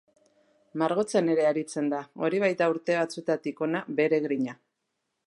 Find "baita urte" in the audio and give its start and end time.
2.45-2.97